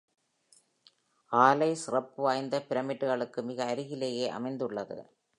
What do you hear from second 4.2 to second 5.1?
அமைந்துள்ளது.